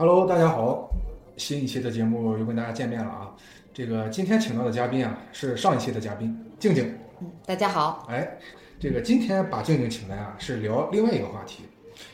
[0.00, 0.88] Hello，大家好，
[1.36, 3.34] 新一期的节目又跟大家见面了啊。
[3.74, 6.94] 这个今天请到的嘉宾啊，是上一期的嘉宾静静。
[7.20, 8.06] 嗯，大家好。
[8.08, 8.38] 哎，
[8.78, 11.64] 这个今天把静静请来啊，是聊另外一个话题，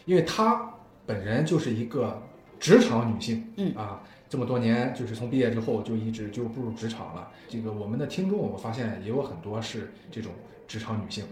[0.07, 0.73] 因为她
[1.05, 2.23] 本人就是一个
[2.59, 3.53] 职场女性。
[3.59, 7.31] 嗯啊，这么多年就是从毕业之后就一直就步入职场了。
[7.51, 10.33] 这个我们的听众，我发现也有很多是这种
[10.67, 11.23] 职场女性，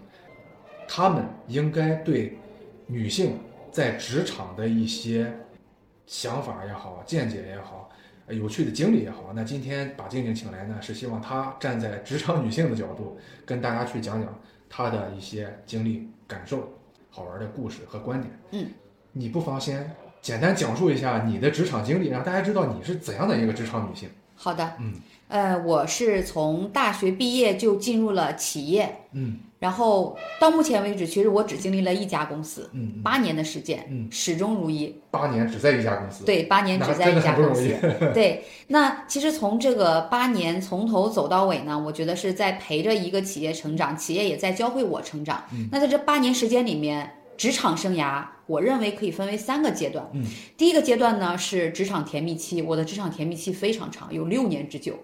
[0.87, 2.37] 她们应该对
[2.85, 3.39] 女性
[3.71, 5.33] 在职场的一些
[6.05, 7.89] 想法也好、见解也好、
[8.27, 14.39] 呃有趣的经历也好，那今天把静静请来呢，是希望她站在职场女性的角度，跟大家去讲讲
[14.69, 16.73] 她的一些经历、感受、
[17.09, 18.39] 好玩的故事和观点。
[18.51, 18.67] 嗯，
[19.11, 24.09] 你不妨先简单讲述一下你的职场经历，让大家知道你是怎样的一个职场女性。
[24.35, 24.73] 好的。
[24.79, 24.93] 嗯
[25.29, 34.93] 呃，我是从大学毕业就进入了企业，嗯然后到目前为止，其实我只经历了一家公司，嗯，八年的时间，嗯始终如一。
[35.09, 36.25] 八年只在一家公司。
[36.25, 37.73] 对，八年只在一家公司。
[38.13, 45.41] 对，那其实从这个八年从头走到尾呢，我觉得是在陪着一个企业成长，企业也在教会我成长。
[45.53, 50.05] 嗯那在这八年时间里面，职场生涯，我认为可以分为三个阶段。
[50.11, 50.25] 嗯，
[50.57, 54.99] 第一个阶段呢是职场甜蜜期，我的职场甜蜜期非常长，有六年之久。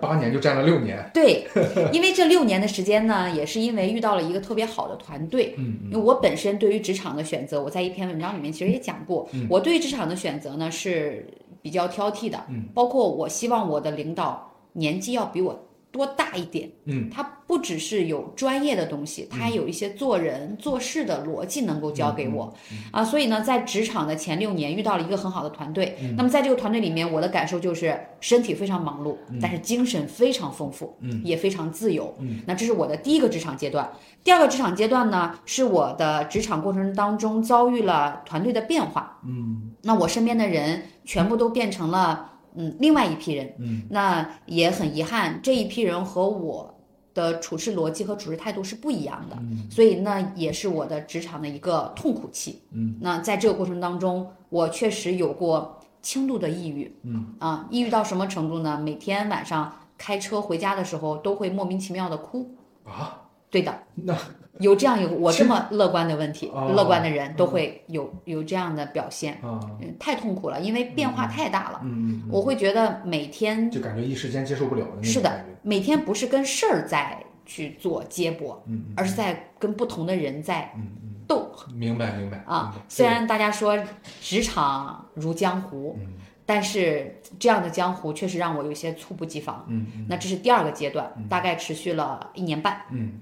[0.00, 1.10] 八年就占了六年。
[1.12, 1.46] 对，
[1.92, 5.54] 因为这六年的时间呢，也是因为遇到了一个特别好的团队。
[5.58, 11.26] 嗯因为我本身对于职场的选择，我在一篇文章里面其实也讲过，嗯我对于职场的选择呢是
[11.60, 15.58] 比较挑剔的，嗯包括我希望我的领导年纪要比我
[15.94, 17.08] 多大一点，嗯。
[17.08, 26.16] 他不只是有专业的东西，他还有一些做人做事的逻辑能够教给我，嗯啊，所以呢，在职场的前六年遇到了一个很好的团队，嗯。
[26.16, 31.20] 那么在这个团队里面，我的感受就是身体非常忙碌，但是精神非常丰富，嗯。
[31.22, 33.88] 也非常自由，嗯，那这是我的第一个职场阶段。
[34.24, 39.70] 第二个职场阶段呢，是我的职场过程当中遭遇了团队的变化，嗯。
[39.82, 43.82] 那我身边的人全部都变成了嗯另外一批人，嗯。
[43.90, 46.74] 那也很遗憾，这一批人和我
[47.12, 49.68] 的处事逻辑和处事态度是不一样的，嗯。
[49.70, 52.62] 所以那也是我的职场的一个痛苦期。
[52.72, 57.34] 嗯，那在这个过程当中，我确实有过轻度的抑郁，嗯。
[57.38, 58.78] 啊，抑郁到什么程度呢？
[58.78, 62.54] 每天晚上开车回家的时候都会莫名其妙的哭。
[62.84, 64.16] 啊，对的，那
[64.60, 71.80] 有这样有我这么乐观的问题，哦乐观的人都会有有这样的表现，啊，嗯太痛苦了，因为变化太大了。
[71.82, 75.44] 嗯嗯我会觉得每天就感觉一时间接受不了的是的。
[75.62, 80.86] 每天不是跟事儿在去做接驳，嗯而是在跟不同的人在嗯
[81.26, 82.76] 斗嗯，明白明白啊。
[82.88, 83.76] 虽然大家说
[84.20, 86.12] 职场如江湖，嗯
[86.46, 89.64] 但是这样的江湖确实让我有些猝不及防。
[89.66, 92.82] 嗯嗯那这是第二个阶段，大概持续了一年半。
[92.92, 93.20] 嗯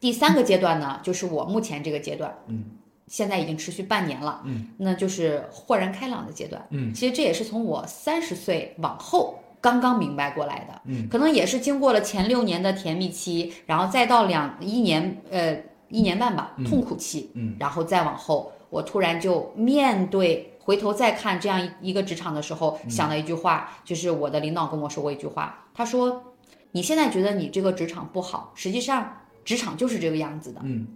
[0.00, 2.64] 第三个阶段呢，就是我目前这个阶段，嗯
[3.06, 6.64] 现在已经持续半年了，嗯，那就是豁然开朗的阶段。
[6.70, 15.56] 嗯其实这也是从我三十岁往后刚刚明白过来的，嗯，可能也是经过了前六年的甜蜜期，然后再到两一年呃
[15.88, 26.22] 一年半吧嗯痛苦期，嗯然后再往后，我突然就面对回头再看这样一一个职场的时候，嗯想到一句话，就是我的领导跟我说过一句话，他说
[26.70, 29.19] ：“你现在觉得你这个职场不好，实际上
[29.50, 30.86] 职场就是这个样子的。”嗯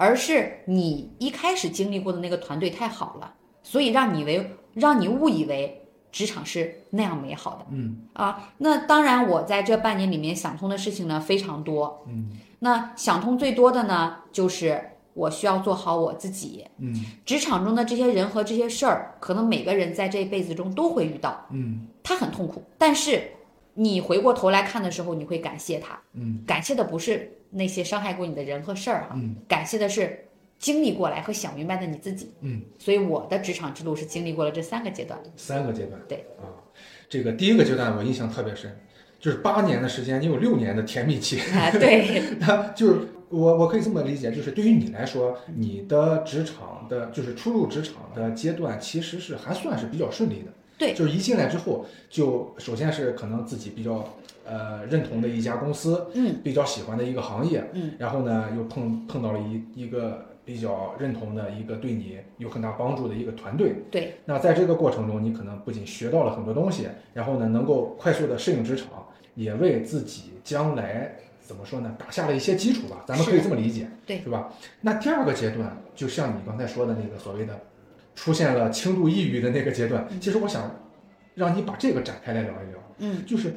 [0.00, 5.82] 而是你一开始经历过的那个团队太好了，所以让你为让你误以为
[6.12, 8.52] 职场是那样美好的嗯啊。
[8.58, 12.04] 那当然，我在这半年里面想通的事情呢非常多。
[12.06, 12.30] 嗯
[12.60, 14.80] 那想通最多的呢，就是
[15.14, 16.64] 我需要做好我自己。
[16.78, 16.94] 嗯
[17.26, 23.32] 职场中的这些人和这些事儿，可能每个人在这一辈子中都会遇到，嗯他很痛苦，但是
[23.74, 30.26] 你回过头来看的时候，你会感谢他，嗯感谢的不是那些伤害过你的人和事儿哈、嗯感谢的是
[30.58, 32.32] 经历过来和想明白的你自己。
[32.40, 35.18] 嗯，所以我的职场之路是经历过了这三个阶段。
[35.36, 36.00] 三个阶段。
[36.08, 36.50] 对啊，
[37.08, 38.76] 这个第一个阶段我印象特别深，
[39.20, 41.38] 就是八年的时间，你有六年的甜蜜期。
[41.52, 50.52] 啊，对， 那就是我我可以这么理解，就是对于你来说，你的职场的，就是初入职场的阶段，其实是还算是比较顺利的。
[50.76, 54.08] 对就是一进来之后，就首先是可能自己比较
[54.48, 63.74] 呃认同的一家公司，嗯比较喜欢的一个行业，嗯，然后呢又碰碰到了一一个比较认同的一个对你有很大帮助的一个团队。
[63.90, 73.04] 对，那在这个过程中，你可能不仅学到了很多东西，然后呢，能够快速的适应职场，也为自己将来怎么说呢，打下了一些基础吧。
[73.06, 74.50] 咱们可以这么理解，对是吧？
[74.80, 77.60] 那第二个阶段，就像你刚才说的那个所谓的
[78.14, 80.74] 出现了轻度抑郁的那个阶段，其实我想
[81.34, 82.78] 让你把这个展开来聊一聊。
[83.00, 83.54] 嗯就是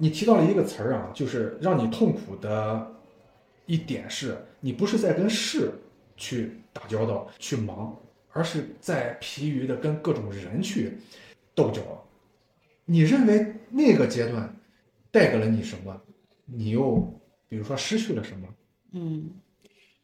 [0.00, 2.90] 你提到了一个词儿啊，就是让你痛苦的
[3.66, 5.70] 一点是，你不是在跟事
[6.16, 7.94] 去打交道、去忙，
[8.32, 10.96] 而是在疲于的跟各种人去
[11.54, 11.82] 斗角，
[12.86, 14.56] 你认为那个阶段
[15.10, 16.00] 带给了你什么？
[16.46, 16.96] 你又
[17.46, 18.48] 比如说失去了什么？
[18.92, 19.30] 嗯，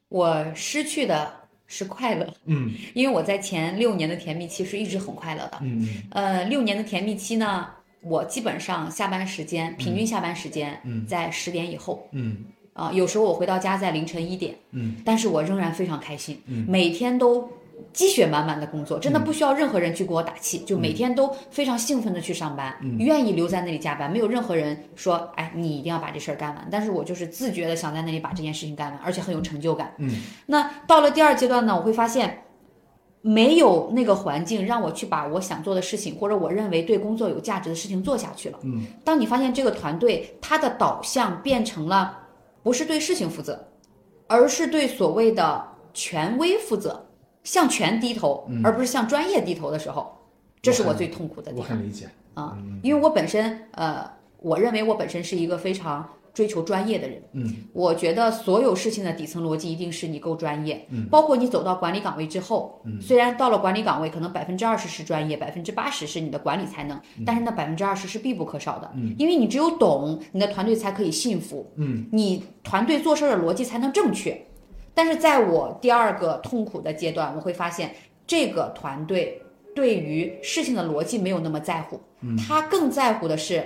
[0.09, 1.35] 我失去的
[1.67, 5.59] 是快乐，嗯因为我在前六年的甜蜜期是一直很快乐的。
[5.63, 7.69] 嗯呃，六年的甜蜜期呢，
[8.09, 11.05] 我基本上下班时间平均下班时间嗯。
[11.07, 12.45] 在十点以后嗯。
[12.73, 14.97] 啊、有时候我回到家在凌晨一点，嗯。
[15.05, 16.67] 但是我仍然非常开心，嗯。
[16.69, 17.49] 每天都
[17.93, 22.99] 积雪满满的工作，真的不需要任何人去给我打气，就每天都非常兴奋的去上班，嗯。
[22.99, 29.95] 愿意留在那里加班，没有任何人说，哎，你一定要把这事儿干完，但是我就是自觉的想在那里把这件事情干完，而且很有成就感。
[29.97, 30.11] 嗯。
[30.45, 32.43] 那到了第二阶段呢，我会发现。
[33.27, 38.59] 没有那个环境让我去把我想做的事情，或者我认为对工作有价值的事情做下去了。
[38.63, 42.17] 嗯当你发现这个团队它的导向变成了
[42.63, 43.67] 不是对事情负责，
[44.29, 47.05] 而是对所谓的权威负责，
[47.43, 50.17] 向权低头，而不是向专业低头的时候，
[50.63, 52.09] 这是我最痛苦的地方我很理解。
[52.35, 52.57] 啊。
[52.81, 54.09] 因为我本身呃，
[54.39, 57.23] 我认为我本身是一个非常追求专业的人。
[57.33, 57.57] 嗯。
[57.73, 72.07] 我觉得所有事情的底层逻辑一定是你够专业，包括你走到管理岗位之后，虽然到了管理岗位，可能百分之二十是专业，百分之八十是你的管理才能，但是那百分之二十是必不可少的，因为你只有懂，你的团队才可以信服，嗯。
[72.13, 74.39] 你团队做事儿的逻辑才能正确。
[74.93, 77.95] 但是在我第二个痛苦的阶段，我会发现
[78.27, 79.43] 这个团队
[79.75, 82.01] 对于事情的逻辑没有那么在乎，
[82.49, 83.63] 他更在乎的是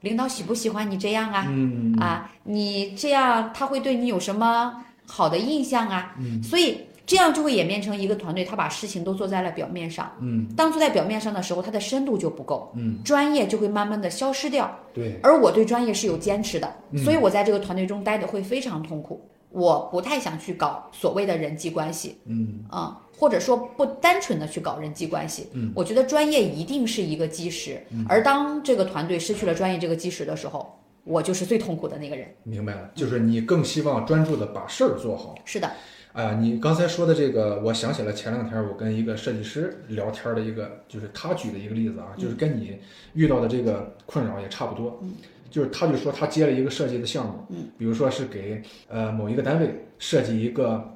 [0.00, 1.94] 领导喜不喜欢你这样啊，嗯。
[1.98, 6.14] 啊，你这样他会对你有什么好的印象啊？
[6.42, 10.12] 所以这样就会演变成一个团队，他把事情都做在了表面上。
[10.20, 10.46] 嗯。
[10.54, 14.70] 当做在表面上的时候，他的深度就不够，嗯，专业就会慢慢的消失掉。
[14.92, 16.72] 对，而我对专业是有坚持的，
[17.02, 19.26] 所以我在这个团队中待的会非常痛苦。
[19.50, 22.64] 我不太想去搞所谓的人际关系，嗯。
[22.68, 25.48] 啊、或者说不单纯的去搞人际关系。
[25.54, 32.28] 嗯我觉得专业一定是一个基石，而当这个团队失去了专业这个基石的时候，我就是最痛苦的那个人。
[32.44, 35.34] 明白了，就是你更希望专注的把事儿做好。
[35.44, 35.68] 是的，
[36.12, 42.78] 啊、你刚才说的这个，我想起了前两天我跟一个设计师聊天的一个，就是他举的一个例子啊，就是跟你
[43.14, 44.98] 遇到的这个困扰也差不多。
[45.02, 45.12] 嗯
[45.50, 50.86] 就是他就说他接了一个设计的项目，嗯，比如说是给呃某一个单位设计一个，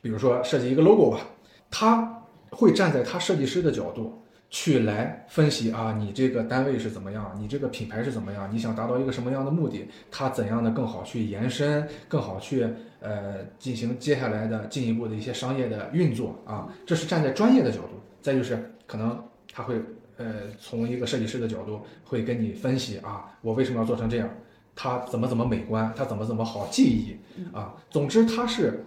[0.00, 1.26] 比如说设计一个 logo 吧，
[1.70, 12.66] 他会站在他设计师的角度去来分析啊，你这个单位是怎么样，你这个品牌是怎么样，你想达到一个什么样的目的，它怎样的更好去延伸，更好去
[13.00, 18.00] 呃进行接下来的进一步的一些商业的运作啊，这是站在专业的角度。
[18.20, 19.22] 再就是可能
[19.52, 19.80] 他会
[20.16, 20.26] 呃
[20.58, 24.28] 从一个设计师的角度会跟你分析啊，我为什么要做成这样，
[24.74, 27.16] 它怎么怎么美观，它怎么怎么好记忆
[27.54, 27.74] 啊。
[27.90, 28.82] 总之他是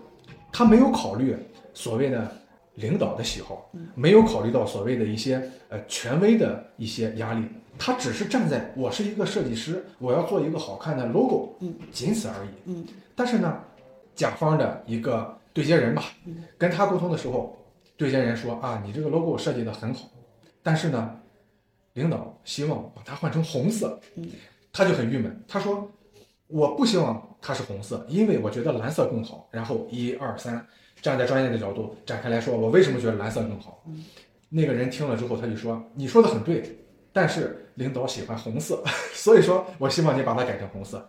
[0.51, 1.36] 他没有考虑
[1.74, 2.30] 所谓的
[2.76, 7.46] 领导的喜好，没有考虑到所谓的一些呃权威的一些压力，
[7.78, 12.86] 他只是站在我是一个设计师，我要做一个好看的 logo，嗯，仅此而已，嗯。
[13.16, 13.62] 但是呢，
[14.16, 16.04] 甲方的一个对接人吧，
[16.58, 17.58] 跟他沟通的时候，
[17.98, 20.10] 对接人说啊，你这个 logo 设计的很好，
[20.64, 21.20] 但是呢，
[21.94, 24.28] 领导希望把它换成红色，嗯，
[24.72, 25.92] 他就很郁闷，他说
[26.48, 29.48] 我不希望它是红色，因为我觉得蓝色更好。
[29.52, 30.66] 然后一二三，
[31.01, 33.83] 站在专业的角度展开来说，我为什么觉得蓝色更好？
[33.88, 34.03] 嗯
[34.53, 36.77] 那个人听了之后，他就说：“你说的很对，
[37.13, 38.84] 但是领导喜欢红色，
[39.15, 41.08] 所以说我希望你把它改成红色。”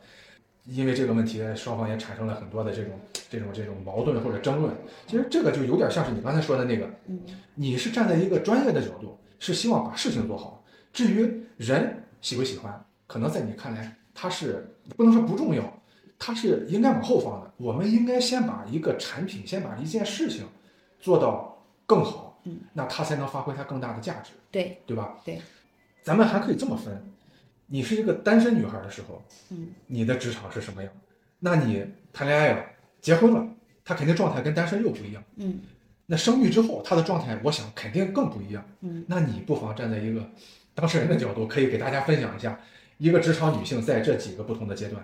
[0.64, 2.92] 因为这个问题，双方也产生了很多的这种
[3.28, 4.72] 这种这种矛盾或者争论。
[5.08, 7.20] 其实这个就有点像是你刚才说的那个，嗯
[7.56, 10.64] 你是站在一个专业的角度，是希望把事情做好。
[10.92, 15.81] 至于人喜不喜欢，可能在你看来，他是不能说不重要，
[16.24, 17.52] 它是应该往后放的。
[17.56, 20.46] 我们应该先把一个产品，先把一件事情
[21.00, 25.18] 做到更好，嗯，那它才能发挥它更大的价值，对，对吧？
[25.24, 25.42] 对，
[26.04, 27.02] 咱们还可以这么分：
[27.66, 30.92] 你是一个单身女孩的时候，嗯，你的职场是什么样？
[31.40, 32.64] 那你谈恋爱了，
[33.00, 33.44] 结婚了，
[33.84, 35.24] 她肯定状态跟单身又不一样。
[35.34, 35.60] 嗯
[36.06, 38.64] 那生育之后，她的状态，我想肯定更不一样。
[38.82, 40.28] 嗯，那你不妨站在一个
[40.72, 42.60] 当事人的角度，可以给大家分享一下，
[42.98, 45.02] 一个职场女性在这几个不同的阶段，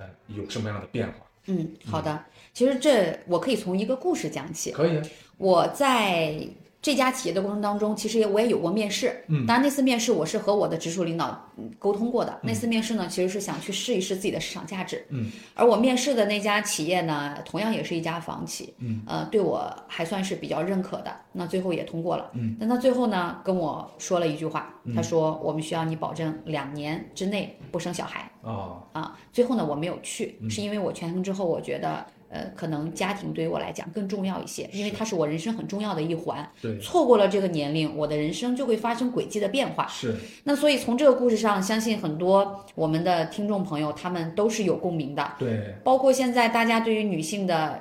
[0.00, 1.26] 呃，有什么样的变化？
[1.46, 2.24] 嗯，好的。
[2.54, 4.72] 其实这我可以从一个故事讲起。
[4.72, 5.02] 可以啊，
[5.36, 6.34] 我在
[6.82, 9.22] 这家企业的过程当中，其实也我也有过面试。
[9.28, 12.40] 嗯当然那次面试我是和我的直属领导嗯沟通过的。
[12.42, 15.04] 那次面试呢，其实是想去试一试自己的市场价值。
[15.10, 18.72] 嗯，而我面试的那家企业呢，同样也是一家房企。
[18.78, 21.14] 嗯，呃，对我还算是比较认可的。
[21.32, 22.30] 那最后也通过了。
[22.32, 28.30] 嗯，但他最后呢跟我说了一句话，嗯他说我们需要你保证两年之内不生小孩。
[28.40, 36.48] 哦，啊，最后呢我没有去，嗯是因为我权衡之后，我觉得呃，可能家庭对于我来讲更重要一些，因为它是我人生很重要的一环。
[36.62, 39.84] 对，错过了这个年龄，我的人生就会发生轨迹的变化。
[39.88, 45.32] 是，那所以从这个故事上，相信很多我们的听众朋友他们都是有共鸣的。
[45.40, 47.80] 对，包括现在大家对于女性的，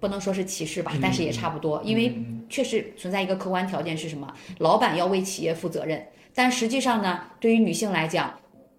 [0.00, 2.16] 不能说是歧视吧，但是也差不多，因为
[2.48, 4.32] 确实存在一个客观条件是什么？
[4.60, 6.02] 老板要为企业负责任，
[6.34, 8.32] 但实际上呢，对于女性来讲。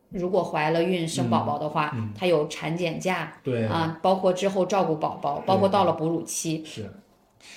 [0.10, 6.64] 如果怀了孕生宝宝的话，她有产检假，对啊，包括之后照顾宝宝，包括到了哺乳期。
[6.66, 6.92] 是。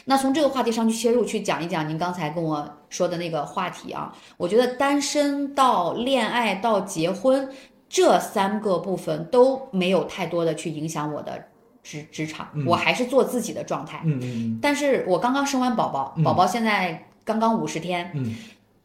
[0.05, 7.49] 那从这个话题上去切入，去讲一讲您刚才跟我说的那个话题啊，我觉得单身到恋爱到结婚
[7.89, 11.47] 这三个部分都没有太多的去影响我的
[11.83, 14.03] 职职场，我还是做自己的状态。
[14.05, 14.59] 嗯嗯。
[14.61, 18.11] 但是我刚刚生完宝宝，宝宝现在刚刚五十天。
[18.15, 18.35] 嗯。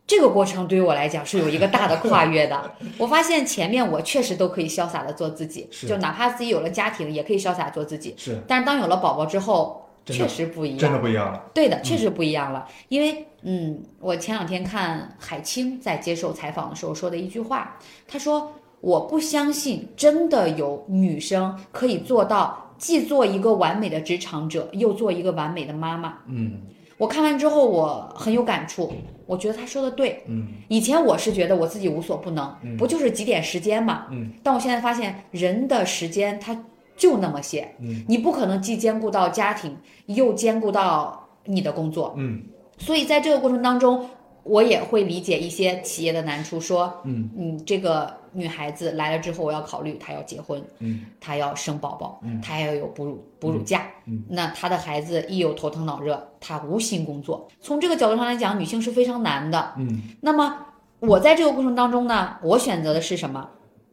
[0.07, 2.71] 这个过程对于我来讲是有一个大的跨越的。
[2.97, 8.15] 我发现前面我确实都可以潇洒的做自己，就哪怕自己有了家庭，也可以潇洒做自己。
[8.17, 8.41] 是。
[8.47, 10.79] 但是当有了宝宝之后，确实不一样。
[10.79, 11.43] 真的不一样了。
[11.53, 12.65] 对的，确实不一样了。
[12.87, 26.61] 因为，嗯，我前两天看海清在接受采访的时候说的一句话，她说：“我不相信真的有女生可以做到既做一个完美的职场者，又做一个完美的妈妈。”嗯。
[26.97, 28.91] 我看完之后，我很有感触。
[29.25, 30.23] 我觉得他说的对。
[30.27, 34.07] 嗯，以前我是觉得我自己无所不能，不就是几点时间嘛。
[34.11, 36.63] 嗯，但我现在发现，人的时间他
[36.95, 37.67] 就那么些。
[37.79, 39.77] 嗯，你不可能既兼顾到家庭，
[40.07, 42.13] 又兼顾到你的工作。
[42.17, 42.41] 嗯，
[42.77, 44.09] 所以在这个过程当中。
[44.49, 57.47] 我也会理解一些企业的难处，说，嗯，嗯，这个女孩子来了之后，我要考虑她要结婚，嗯，她要生宝宝，嗯，她要有哺乳哺乳假，嗯，那她的孩子一有头疼脑热，她无心工作。
[57.59, 60.03] 从这个角度上来讲，女性是非常难的，嗯。
[60.21, 60.67] 那么
[60.99, 63.49] 我在这个过程当中呢，我选择的是什么？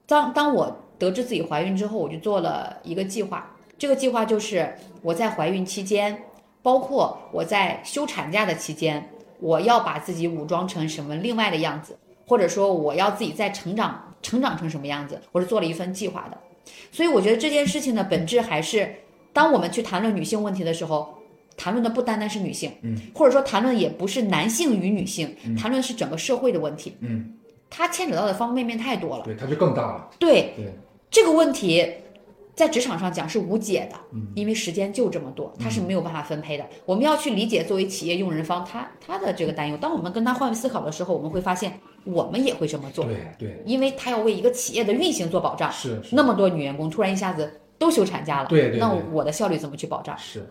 [0.07, 3.51] 当当我得知自己怀孕之后，我就做了一个计划。
[3.79, 6.23] 这个计划就是我在怀孕期间，
[6.63, 9.09] 包括我在休产假的期间。
[9.41, 16.39] 我要把自己武装成什么另外的样子，或者说我要自己在成长成长成什么样子，我是做了一份计划的。
[16.91, 18.93] 所以我觉得这件事情的本质还是，
[19.33, 21.15] 当我们去谈论女性问题的时候，
[21.57, 27.35] 谈论的不单单是女性，嗯，或者说谈论也不是男性与女性，谈论是整个社会的问题，嗯，
[27.69, 30.73] 它牵扯到的方方面面太多了，对，它就更大了，对，对，
[31.11, 31.87] 这个问题。
[32.57, 36.65] 在职场上讲是无解的，嗯，因为时间就这么多，它是没有办法分配的。
[36.87, 39.77] 我们要去理解作为企业用人方他他的这个担忧。
[39.77, 45.71] 当我们跟他换位思考的时候，我们会发现我们也会这么做，对对，因为他要为一个企业的运行做保障。
[45.73, 50.17] 是，那么多女员工突然一下子都休产假了，对对，那我的效率怎么去保障？
[50.19, 50.49] 是。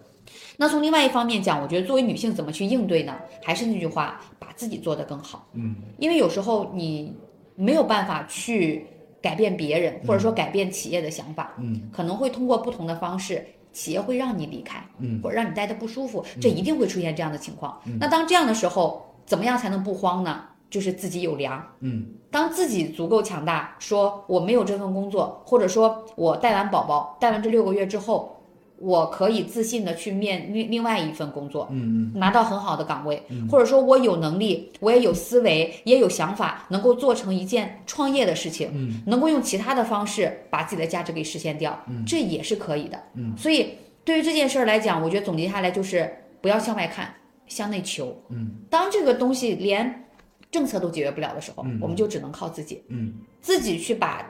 [0.57, 3.15] 那从另外一方面讲，我觉得作为女性怎么去应对呢？
[3.43, 5.47] 还是那句话，把自己做得更好。
[5.53, 7.15] 嗯，因为有时候你
[7.55, 8.87] 没有办法去。
[9.23, 13.41] 改变别人，或者说改变企业的想法，嗯，可能会通过不同的方式，
[13.71, 17.79] 企业会让你离开，嗯，或者让你待的不舒服，这一定会出现这样的情况。
[17.85, 20.43] 嗯，那当这样的时候，怎么样才能不慌呢？
[20.73, 28.31] 就是自己有粮，嗯，当自己足够强大，说我没有这份工作，或者说我带完宝宝，带完这六个月之后。
[28.79, 46.11] 我可以自信的去面另另外一份工作，嗯嗯，拿到很好的岗位，或者说我有能力，我也有思维，也有想法，能够做成一件创业的事情，嗯，能够用其他的方式把自己的价值给实现掉，嗯，这也是可以的，嗯，所以对于这件事儿来讲，我觉得总结下来就是
[46.41, 47.13] 不要向外看，
[47.47, 50.07] 向内求，嗯，当这个东西连
[50.53, 54.25] 政策都解决不了的时候，嗯，我们就只能靠自己，嗯，自己去把。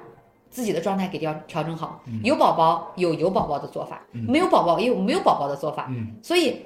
[0.55, 6.61] 自己的状态给调调整好，有宝宝有有宝宝的做法，没有宝宝也有没有宝宝的做法，所以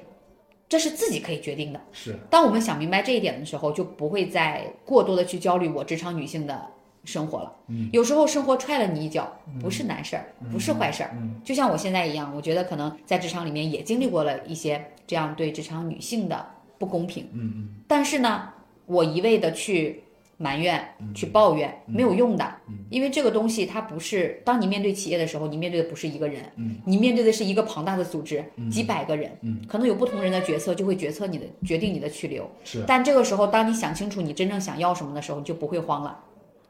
[0.68, 1.80] 这是自己可以决定的。
[1.90, 6.66] 是，当我们想明白这一点的时候，就不会再过多的去焦虑我职场女性的
[7.04, 7.50] 生活了。
[7.68, 9.26] 嗯，有时候生活踹了你一脚，
[9.58, 11.12] 不是难事儿，不是坏事儿。
[11.14, 16.46] 嗯，就像我现在一样，我觉得可能在职场里面也经历过了一些这样对职场女性的
[16.76, 17.26] 不公平。
[17.32, 18.50] 嗯嗯，但是呢，
[18.88, 20.02] 我一味的去。
[20.40, 20.80] 埋怨
[21.16, 22.48] 去抱怨没有用的，
[22.90, 26.44] 因为这个东西它不是当你面对企业的时候，你面对的不是一个人，
[26.84, 32.48] 你面对的是一个庞大的组织，几百个人，可能有不同人的决策就会决策你的决定你的去留。
[32.62, 36.16] 是，但这个时候，当你想清楚你真正想要什么的时候，你就不会慌了。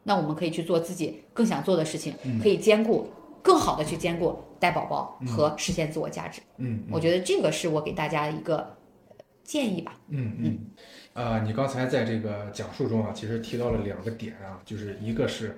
[0.01, 3.07] 那我们可以去做自己更想做的事情，可以兼顾
[3.43, 6.41] 更好的去兼顾带宝宝和实现自我价值。
[6.57, 8.75] 嗯，我觉得这个是我给大家一个
[9.43, 9.95] 建议吧。
[10.07, 10.59] 嗯嗯。
[11.13, 15.57] 啊，你刚才在这个讲述中啊，其实提到了两个点啊，就是一个是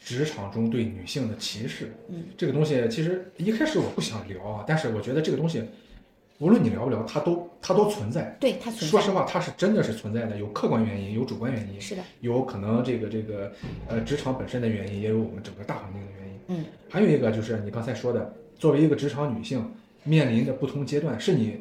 [0.00, 5.62] 职场中对女性的歧视，嗯，这个东西其实一开始我不想聊啊，但是我觉得这个东西
[6.38, 8.86] 无论你聊不聊，它都它都存在，对它存在。
[8.86, 13.52] 说实话，它是真的是存在的，有客观原因，有主观原因，是的，有可能这个这个
[13.86, 19.64] 呃职场本身的原因，也有我们整个大环境的原因，嗯，还有一个就是你刚才说的，作为一个职场女性。
[20.04, 21.60] 面临的不同阶段，是你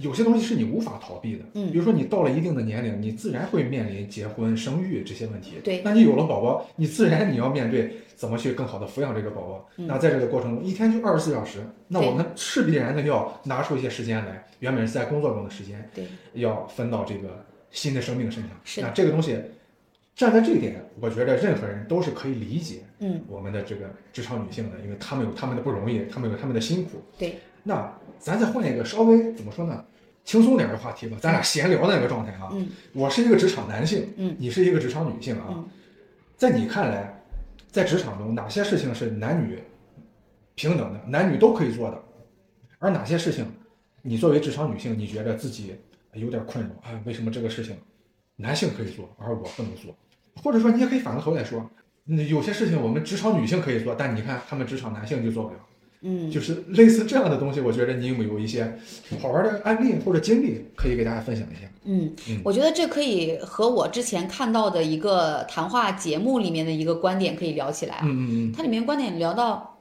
[0.00, 1.44] 有些东西是你无法逃避的。
[1.54, 5.54] 嗯比如说你到了一定的年龄，你自然会面临结婚、生育这些问题。
[5.62, 9.68] 对那你有了宝宝，你自然你要面对怎么去更好的抚养这个宝宝。
[9.76, 18.52] 嗯那在这个过程中，一天就二十四小时，那我们是必然的要拿出一些时间来，原本是在工作中的时间，对，要分到这个新的生命身上。
[18.64, 19.38] 是那这个东西，
[20.14, 27.00] 站在这一点，我觉得任何人都是可以理解嗯，我们的这个职场女性的，因为她们有她们的不容易，她们有她们的辛苦。
[27.16, 27.36] 对，
[27.68, 29.84] 那咱再换一个稍微怎么说呢，
[30.24, 32.48] 轻松点的话题吧，咱俩闲聊的那个状态啊。
[32.52, 35.44] 嗯我是一个职场男性，嗯你是一个职场女性啊。
[35.50, 35.68] 嗯
[36.34, 37.22] 在你看来，
[37.70, 39.58] 在职场中哪些事情是男女
[40.54, 42.02] 平等的，男女都可以做的，
[42.78, 43.44] 而哪些事情，
[44.00, 45.76] 你作为职场女性，你觉得自己
[46.14, 47.76] 有点困扰，哎，为什么这个事情
[48.36, 49.94] 男性可以做，而我不能做？
[50.42, 51.68] 或者说，你也可以反过头来说，
[52.06, 55.60] 嗯有些事情我们职场女性可以做，但你看他们职场男性就做不了。
[56.00, 58.78] 嗯，就是类似这样的东西，我觉得你有没有一些
[59.20, 61.68] 好玩的案例或者经历可以给大家分享一下？
[61.84, 68.02] 嗯嗯，我觉得这可以和我之前看到的一个谈话节目里面的一个观点可以聊起来啊。
[68.04, 69.78] 嗯嗯它里面观点聊到，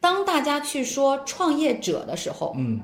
[0.00, 2.80] 当大家去说创业者的时候，嗯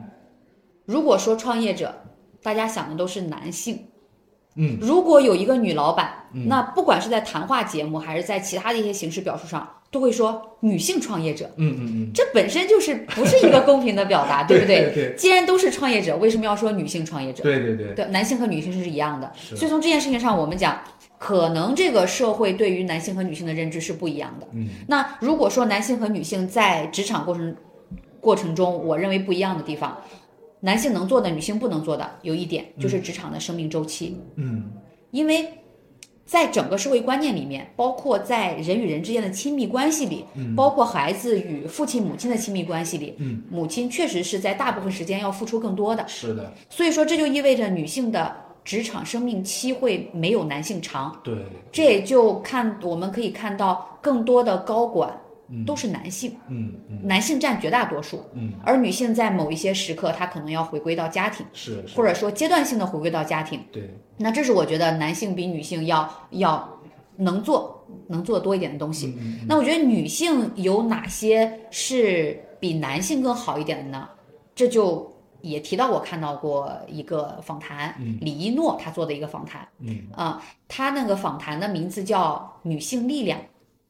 [0.85, 1.95] 如果说创业者，
[2.43, 3.87] 大家想的都是男性。
[4.55, 11.51] 嗯如果有一个女老板，嗯那不管是在谈话节目还是在其他的一些形式表述上，都会说女性创业者。
[11.57, 14.91] 嗯嗯嗯这本身就是不是一个公平的表达， 对不对？
[14.93, 17.43] 对对既然都是创业者，为什么要说女性创业者？
[17.43, 19.33] 对对对，对，男性和女性是一样的。
[19.35, 20.79] 所以从这件事情上，我们讲，
[21.19, 24.47] 可能这个社会对于男性和女性的认知是不一样的。
[24.53, 27.57] 嗯那如果说男性和女性在职场过程
[28.21, 29.97] 过程中，我认为不一样的地方，
[30.61, 34.71] 男性能做的，女性不能做的，有一点就是职场的生命周期，嗯
[35.11, 35.49] 因为。
[36.27, 46.07] 在整个社会观念里面，包括在人与人之间的亲密关系里，嗯包括孩子与父亲、母亲的亲密关系里，嗯，母亲确实是在大部分时间要付出更多的。
[46.09, 51.17] 是的，所以说，这就意味着女性的职场生命期会没有男性长。
[51.23, 51.37] 对，
[51.71, 55.17] 这也就看我们可以看到更多的高管
[55.67, 57.07] 都是男性，嗯嗯。
[57.07, 63.61] 男性占绝大多数，嗯，而女性在某一些时刻，她可能要回归到家庭，是是，或者说阶段性的回归到家庭。
[63.71, 66.69] 对，那这是我觉得男性比女性要要
[67.17, 69.15] 能做能做多一点的东西。
[69.19, 74.09] 嗯那我觉得女性有哪些是比男性更好一点的呢？
[74.55, 78.19] 这就也提到我看到过一个访谈，嗯。
[78.21, 79.67] 李一诺他做的一个访谈。
[79.81, 83.39] 嗯，啊、他那个访谈的名字叫《女性力量》，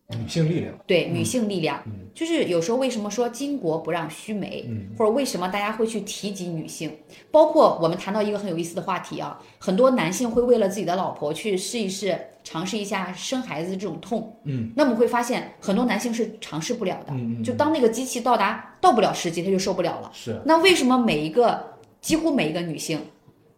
[0.09, 6.91] 女性力量，对，女性力量，嗯就是有时候为什么说巾帼不让须眉，嗯或者为什么大家会去提及女性？
[7.31, 17.13] 包括我们谈到一个很有意思的话题啊，很多男性会为了自己的老婆去试一试、尝试一下生孩子这种痛，嗯那么会发现很多男性是尝试不了的。
[17.13, 20.11] 嗯嗯，就当那个机器到达到不了十级，他就受不了了。
[20.15, 21.63] 是，那为什么每一个
[22.01, 23.01] 几乎每一个女性，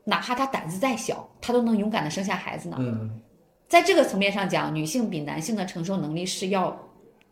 [0.04, 2.76] 哪怕她胆子再小，她都能勇敢的生下孩子呢？
[2.80, 3.10] 嗯，
[3.68, 6.76] 在这个层面上讲，女性比男性的承受能力是要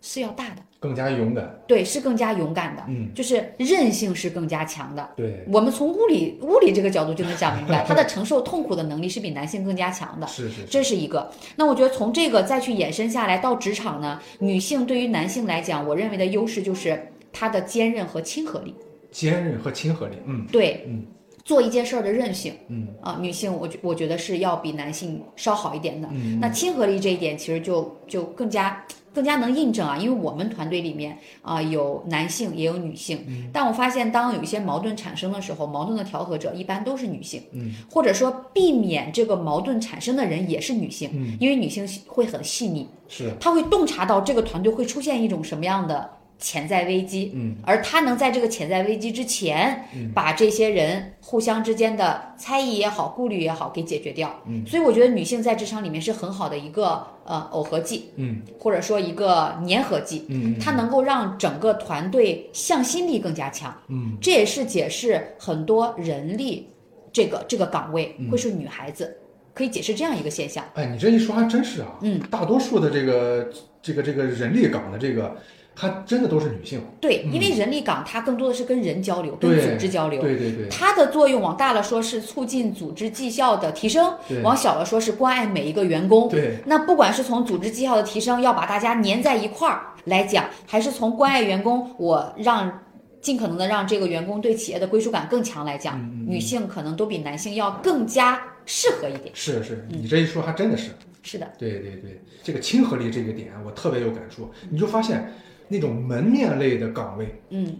[0.02, 5.08] 是要大的，更加勇敢，对，是更加勇敢的，嗯，就是韧性是更加强的。
[5.16, 10.26] 对，我们从物理物理这个角度就能讲明白， 她的承受痛苦的能力是比男性更加强的。
[10.26, 11.30] 是是是，这是一个。
[11.56, 18.74] 那我觉得从这个再去延伸下来到职场呢，女性对于男性来讲，我认为的优势就是她的坚韧和亲和力。
[19.10, 21.02] 坚韧和亲和力，嗯对，嗯
[21.46, 22.52] 做一件事儿的韧性。
[22.66, 22.88] 嗯。
[23.00, 26.08] 啊，女性我觉我觉得是要比男性稍好一点的。
[26.10, 33.48] 嗯，那亲和力这一点其实就就更加更加能印证啊，因为我们团队里面啊、有男性也有女性，嗯。
[33.52, 37.72] 但我发现当有一些矛盾产生的时候，矛盾的调和者一般都是女性，嗯。
[37.88, 41.36] 或者说避免这个矛盾产生的人也是女性，嗯。
[41.38, 47.56] 因为女性会很细腻，是，她会洞察到这个团队会出现一种什么样的潜在危机，嗯。
[47.64, 50.10] 而他能在这个潜在危机之前，嗯。
[50.12, 54.42] 把这些人互相之间的猜疑也好、顾虑也好给解决掉。
[54.46, 54.64] 嗯。
[54.66, 58.42] 所以我觉得女性在职场里面是很好的一个呃耦合剂，嗯。
[58.58, 63.74] 或者说一个粘合剂，嗯，它能够让整个团队向心力更加强。
[63.88, 64.16] 嗯。
[64.20, 66.68] 这也是解释很多人力
[67.12, 68.30] 这个这个岗位嗯。
[68.30, 69.16] 会是女孩子，
[69.54, 70.62] 可以解释这样一个现象。
[70.74, 75.34] 哎，你这一说还真是啊，嗯，大多数的这个这个这个人力岗的这个，
[75.78, 77.32] 还真的都是女性，对，嗯。
[77.34, 80.22] 因为人力岗它更多的是跟人交流、跟组织交流。
[80.22, 86.30] 对对对，它的作用往大了说是促进组织绩效的提升，往小了说是关爱每一个员工。
[86.30, 92.82] 对，那不管是从组织绩效的提升，要把大家粘在一块儿来讲，还是从关爱员工，我让
[93.20, 99.30] 尽可能的让这个员工对企业的归属感更强来讲，女性可能都比男性要更加适合一点。
[99.34, 99.98] 是是，嗯。
[100.00, 105.32] 你这一说还真的是，是的，对对对，这个亲和力这个点我特别有感触，你就发现
[105.68, 107.76] 那种门面类的岗位，嗯，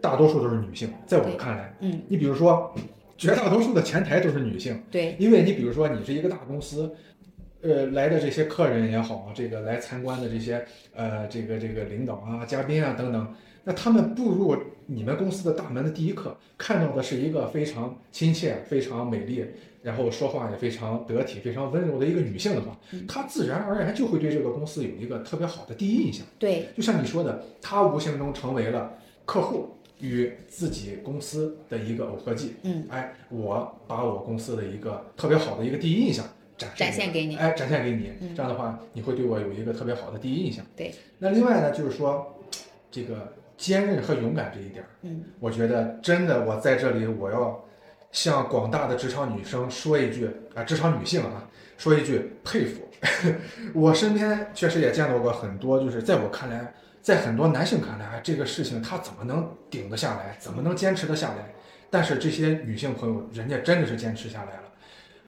[0.00, 2.74] 大多数都是女性，在我看来，嗯，你比如说，
[3.16, 6.94] 绝大多数的前台都是女性，对，因为你比如说你是一个大公司，
[7.64, 10.62] 呃，来的这些客人也好，这个来参观的这些
[10.94, 19.46] 呃这个这个领导啊、嘉宾啊等等，那他们步入你们公司的大门的第一刻，看到的是一个非常亲切、非常美丽，
[19.82, 26.26] 然后说话也非常得体、非常温柔的一个女性的话，她自然而然就会对这个公司有一个特别好的第一印象。
[26.38, 28.92] 对，就像你说的，她无形中成为了
[29.24, 32.56] 客户与自己公司的一个耦合剂。
[32.64, 37.36] 嗯，哎，我把我公司的一个特别好的一个第一印象展示展现给你。
[37.36, 40.64] 哎，展现给你，嗯这样的话，你会对我有一个特别好的第一印象。
[40.76, 40.94] 对。
[41.18, 42.40] 那另外呢，就是说，
[42.90, 47.64] 这个坚韧和勇敢这一点儿，嗯，我觉得真的，我在这里我要
[48.12, 52.80] 向广大的职场女生说一句啊，职场女性啊，说一句佩服。
[53.74, 61.52] 我身边确实也见到过很多，就是在我看来，在很多男性看来，这个事情他怎么能顶得下来，怎么能坚持得下来？
[61.90, 64.62] 但是这些女性朋友，人家真的是坚持下来了，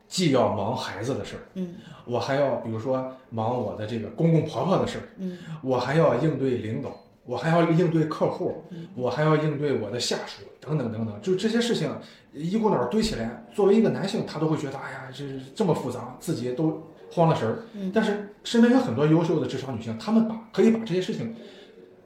[0.09, 11.91] 既要忙孩子的事儿，嗯我还要比如说忙我的这个公公婆婆的事儿，嗯我还要应对领导，我还要应对客户嗯，我还要应对我的下属等等等等，就这些事情
[12.33, 17.59] 一股脑儿堆起来，作为一个男性，他都会觉得，哎呀，这这么复杂，自己都慌了神儿。
[17.75, 21.35] 嗯但是身边有很多优秀的职场女性，她们把可以把这些事情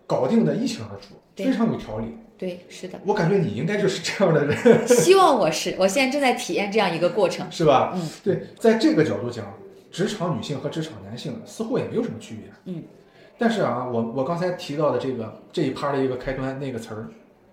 [0.06, 2.16] 搞定的一清二楚，非常有条理。
[2.40, 2.98] 对，是的。
[3.05, 4.57] 我感觉你应该就是这样的人，
[4.88, 7.46] 希望我是，我现在正在体验这样一个过程。
[7.53, 7.92] 是吧？
[7.94, 9.55] 嗯，对，在这个角度讲，
[9.90, 12.50] 职场女性和职场男性似乎也没有什么区别。
[12.64, 12.83] 嗯，
[13.37, 17.09] 但是啊，我我刚才提到的这个这一趴的一个开端那个词儿，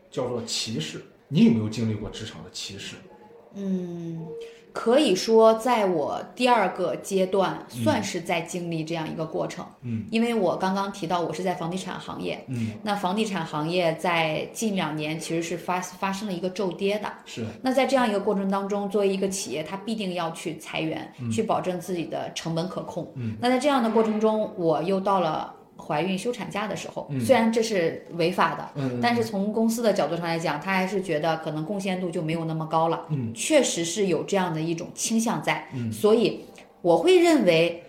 [0.10, 1.02] 叫做歧视。
[1.28, 2.96] 你有没有经历过职场的歧视？
[3.56, 4.26] 嗯，
[4.78, 9.66] 可以说在我第二个阶段，算是在经历这样一个过程。
[9.82, 17.12] 嗯因为我刚刚提到我是在房地产行业，嗯，那房地产行业在近两年其实是发发生了一个骤跌的。
[17.26, 23.12] 是，那在这样一个过程当中，作为一个企业，它必定要去裁员，去保证自己的成本可控。
[23.16, 33.06] 嗯，那在这样的过程中，我又到了怀孕休产假的时候，嗯虽然这是违法的，嗯，但是从公司的角度上来讲，他还是觉得可能贡献度就没有那么高了。
[33.10, 35.68] 嗯，确实是有这样的一种倾向在。
[35.74, 36.44] 嗯所以
[36.82, 37.84] 我会认为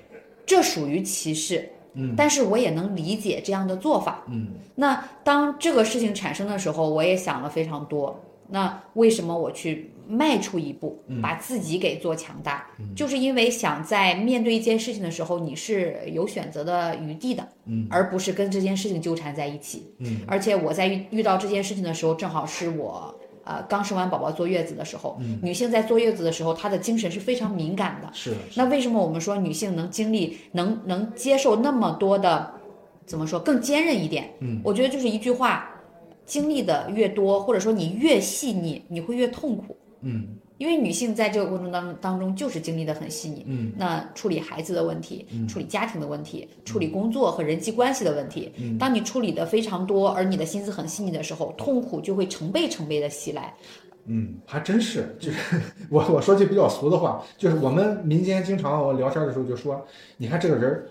[0.46, 1.68] 这属于歧视。
[1.94, 4.22] 嗯，但是我也能理解这样的做法。
[4.28, 8.22] 嗯那当这个事情产生的时候，我也想了非常多。
[8.50, 12.66] 那为什么我去迈出一步，嗯把自己给做强大？
[12.96, 19.92] 就是因为想在面对一件事情的时候，你是有选择的余地的，嗯而不是跟这件事情纠缠在一起。
[19.98, 25.18] 嗯而且我在遇遇到这件事情的时候，正好是我呃刚生完宝宝坐月子的时候。
[25.20, 28.08] 嗯女性在坐月子的时候，她的精神是非常敏感的。
[28.14, 32.50] 是，那为什么我们说女性能经历、能能接受那么多的，
[33.04, 34.30] 怎么说更坚韧一点？
[34.40, 35.70] 嗯，我觉得就是一句话，
[36.24, 39.76] 经历的越多，或者说你越细腻，你会越痛苦。
[40.02, 43.44] 嗯因为女性在这个过程当中当中就是经历的很细腻。
[43.46, 53.54] 嗯那处理孩子的问题，嗯处理家庭的问题，处理工作和人际关系的问题，嗯当你处理的非常多，而你的心思很细腻的时候，痛苦就会成倍成倍的袭来。
[54.10, 55.38] 嗯，还真是，就是
[55.90, 60.88] 我我说句比较俗的话，就是我们民间经常我聊天的时候就说，你看这个人儿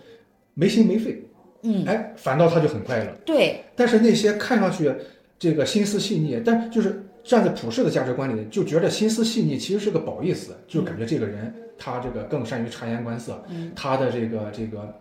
[0.53, 1.23] 没心没肺，
[1.63, 3.11] 嗯，哎，反倒他就很快乐。
[3.25, 4.93] 对，但是那些看上去
[5.39, 14.97] 这个心思细腻，但就是站在普世的价值观里，就觉得心思细腻其实是个褒义词，就感觉这个人他这个更善于察言观色，嗯他的这个这个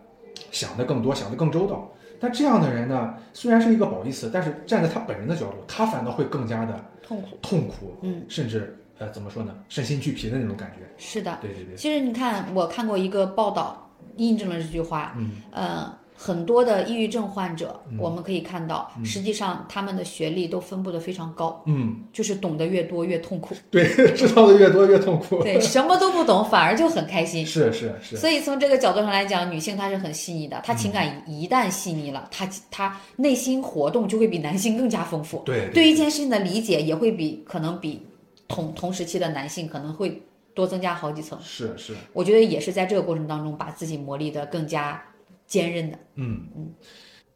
[0.51, 1.89] 想的更多，想的更周到。
[2.19, 7.37] 但这样的人呢，虽然是一个褒义词，但是站在他本人的角度，他反倒会更加的痛苦。
[7.41, 10.79] 痛苦，嗯，甚至呃怎么说呢，身心俱疲的那种感觉。
[10.97, 11.37] 是的。
[11.41, 15.13] 对对对，其实你看，我看过一个报道，印证了这句话。
[15.17, 23.53] 嗯呃，很多的抑郁症患者，嗯我们可以看到，实际上他们的学历都分布的非常高，嗯，就是懂得越多越痛苦。
[23.69, 25.43] 对， 知道的越多越痛苦。
[25.43, 27.45] 对，什么都不懂，反而就很开心。
[27.45, 38.01] 是是是，所以从这个角度上来讲，女性她是很细腻的，她情感一旦细腻了，她她内心活动就会比男性更加丰富，对对一件事情的理解也会比可能比
[38.47, 40.19] 同同时期的男性可能会
[40.55, 41.37] 多增加好几层。
[41.43, 44.99] 是是，我觉得也是在这个过程当中把自己磨砺的更加
[45.47, 45.97] 坚韧的。
[46.15, 46.73] 嗯嗯。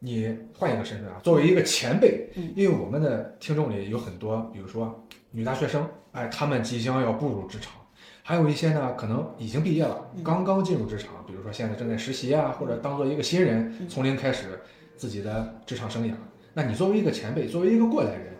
[0.04, 7.72] 你换一个身份啊，作为一个前辈，嗯因为我们的听众里有很多，比如说女大学生，哎，她们即将要步入职场，
[8.24, 14.60] 还有一些呢，可能已经毕业了，嗯刚刚进入职场，比如说现在正在实习啊，或者当做一个新人，嗯从零开始
[14.96, 16.14] 自己的职场生涯。
[16.52, 18.34] 那你作为一个前辈，作为一个过来人，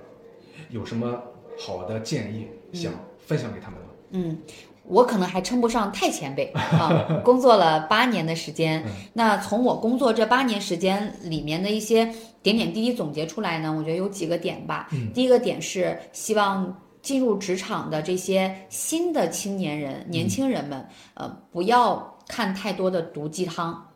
[0.69, 1.23] 有什么
[1.57, 3.87] 好的建议想分享给他们吗？
[4.11, 4.39] 嗯，
[4.85, 8.85] 我可能还称不上太前辈 啊，工作了八年的时间。
[9.12, 14.88] 那从我工作这八年时间里面的一些点点滴滴总结出来呢，我觉得有几个点吧。
[15.14, 23.88] 第一个点是希望进入职场的这些新的青年人、年轻人们，呃，不要看太多的毒鸡汤。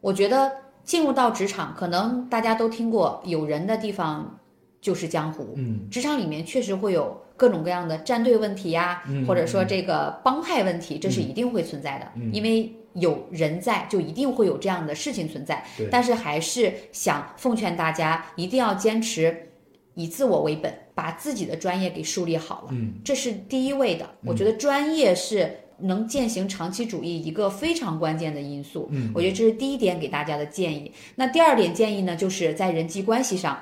[0.00, 0.50] 我觉得
[0.82, 4.38] 进入到职场，可能大家都听过，有人的地方
[4.80, 5.54] 就是江湖。
[5.56, 7.20] 嗯，职场里面确实会有。
[7.42, 15.64] 各种各样的战队问题呀，或者说这个帮派问题，这是一定会存在的，因为有人在，就一定会有这样的事情存在。
[15.90, 19.50] 但是还是想奉劝大家，一定要坚持
[19.94, 22.74] 以自我为本，把自己的专业给树立好了，
[23.04, 24.08] 这是第一位的。
[24.24, 28.88] 我觉得专业是能践行长期主义一个非常关键的因素。
[29.12, 30.92] 我觉得这是第一点给大家的建议。
[31.16, 33.58] 那第二点建议呢，就是在人际关系上，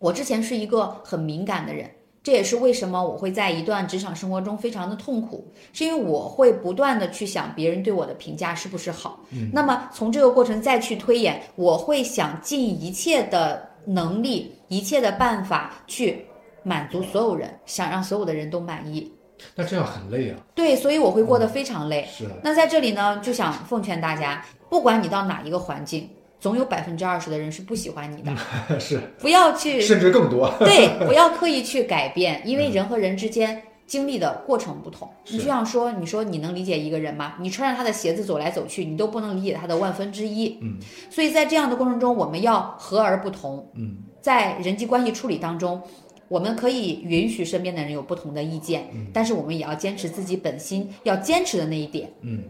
[0.00, 1.88] 我之前是一个很敏感的人。
[2.26, 9.20] 这也是为什么我会在一段职场生活中非常的痛苦，是因为我会不断的去想别人对我的评价是不是好。
[9.30, 16.26] 嗯，那么从这个过程再去推演，我会想尽一切的能力、一切的办法去
[16.64, 19.08] 满足所有人，想让所有的人都满意。
[19.54, 20.36] 那这样很累啊。
[20.52, 22.08] 对，所以我会过得非常累。
[22.10, 22.24] 是。
[22.42, 26.10] 那在这里呢，就想奉劝大家，不管你到哪一个环境。
[26.38, 28.32] 总有百分之二十的人是不喜欢你的，
[28.78, 30.52] 是不要去，甚至更多。
[30.58, 35.08] 对， 不要刻意去改变，因为人和人之间经历的过程不同。
[35.28, 37.34] 你就像说，你说你能理解一个人吗？
[37.40, 40.58] 你穿着他的鞋子走来走去，你都不能理解他的万分之一。
[40.60, 40.76] 嗯，
[41.10, 43.66] 所以在这样的过程中，我们要和而不同。
[43.74, 45.80] 嗯，在人际关系处理当中，
[46.28, 52.12] 我们可以允许身边的人有不同的意见，但是我们也要坚持自己本心要坚持的那一点。
[52.20, 52.42] 嗯，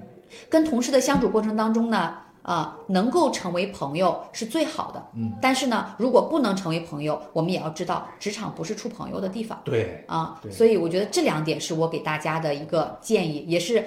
[0.49, 2.15] 跟同事的相处过程当中呢？
[2.47, 5.05] 啊，能够成为朋友是最好的。
[5.17, 9.61] 嗯，但是呢，如果不能成为朋友，我们也要知道，职场不是处朋友的地方。
[9.65, 13.83] 对，啊，所以我觉得这两点是我给大家的一个建议，也是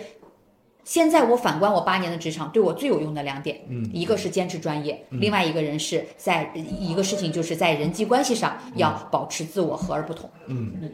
[0.83, 3.61] 现在我反观我八年的职场对我最有用的两点。
[3.69, 10.29] 嗯，一个是坚持专业，另外一个人是在一个事情就是在人际关系上要保持自我，和而不同。
[10.47, 10.91] 嗯，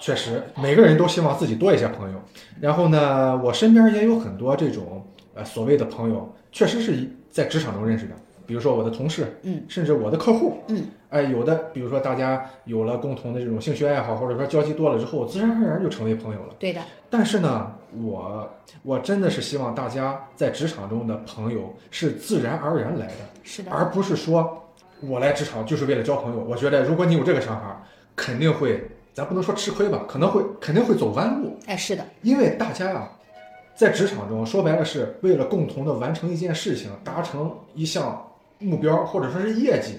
[0.00, 2.20] 确实，每个人都希望自己多一些朋友。
[2.60, 6.34] 然后呢，我身边也有很多这种呃所谓的朋友。
[6.52, 8.14] 确实是在职场中认识的，
[8.46, 16.54] 比如说我的同事，嗯，甚至我的客户，嗯，哎，有的，比如说大家有了共同的这种兴趣爱好，或者说交集多了之后，自然而然就成为朋友了。
[16.58, 16.80] 对的。
[17.10, 18.48] 但是呢，我
[18.82, 24.62] 我真的是希望大家在职场中的朋友是自然而然来的，是的，而不是说
[25.00, 26.42] 我来职场就是为了交朋友。
[26.42, 27.82] 我觉得如果你有这个想法，
[28.16, 31.56] 肯定会，咱不能说吃亏吧，可能会肯定会走弯路。
[31.66, 33.10] 哎，是的，因为大家呀。
[33.78, 39.92] 在职场中，说白了是为了共同的完成一件事情，达成一项目标或者说是业绩。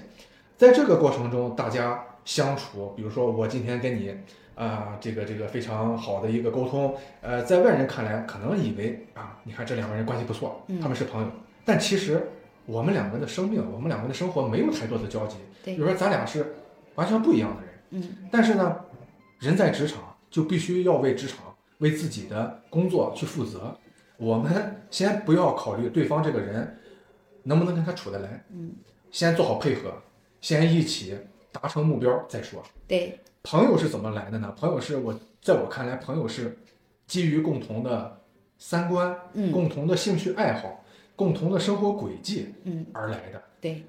[0.58, 4.14] 在这个过程中，大家相处，比如说我今天跟你，
[4.54, 11.28] 啊，这个这个非常好的一个沟通，呃，在外人看来可能以为啊，你看这两个人关系不错，他们是朋友。
[11.64, 12.28] 但其实
[12.66, 15.36] 我们两个的生命，我们两个的生活没有太多的交集。
[15.64, 16.54] 比如说咱俩是
[16.96, 17.74] 完全不一样的人。
[17.92, 18.28] 嗯。
[18.30, 18.76] 但是呢，
[19.38, 21.38] 人在职场就必须要为职场。
[21.80, 23.76] 为自己的工作去负责，
[24.16, 26.78] 我们先不要考虑对方这个人
[27.42, 28.72] 能不能跟他处得来，嗯，
[29.10, 29.92] 先做好配合，
[30.40, 31.18] 先一起
[31.52, 32.62] 达成目标再说。
[32.86, 34.54] 对，朋友是怎么来的呢？
[34.56, 36.56] 朋友是我在我看来，朋友是
[37.06, 38.20] 基于共同的
[38.58, 40.84] 三观、嗯，共同的兴趣爱好、
[41.16, 43.42] 共同的生活轨迹，嗯，而来的。
[43.60, 43.82] 对。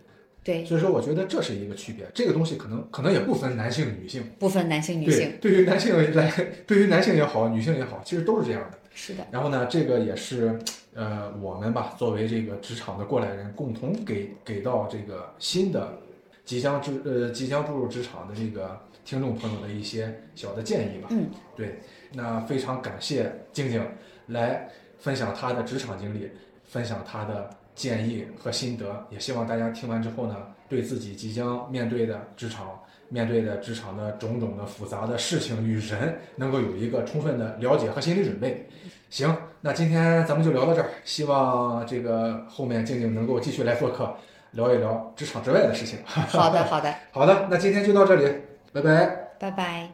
[0.43, 2.10] 对，所以说我觉得这是一个区别。
[2.15, 5.32] 这个东西可能可能也不分男性女性，不分男性女性。
[5.39, 6.32] 对，对于男性来，
[6.65, 8.80] 对于男性也好，女性也好，其实都是这样的。
[8.93, 9.23] 是的。
[9.30, 10.58] 然后呢，这个也是，
[10.95, 15.95] 呃，我们吧，作为这个职场的过来人，共同给给到这个新的
[16.43, 18.75] 即将之呃即将步入职场的这个
[19.06, 21.10] 听众朋友的一些小的建议吧。
[21.12, 21.80] 嗯，对。
[22.13, 23.80] 那非常感谢静静
[24.25, 26.27] 来分享她的职场经历，
[26.63, 27.47] 分享她的。
[27.76, 30.36] 建议和心得，也希望大家听完之后呢，
[30.70, 32.80] 对自己即将面对的职场、
[33.10, 38.68] 面对的职场的种种的复杂的事情与人，能够有一个充分的了解和心理准备。
[39.10, 44.16] 行，那今天咱们就聊到这儿，希望这个后面静静能够继续来做客，
[44.52, 46.00] 聊一聊职场之外的事情。
[46.06, 48.26] 好的，好的， 好的，那今天就到这里，
[48.72, 49.06] 拜拜，
[49.40, 49.90] 拜拜。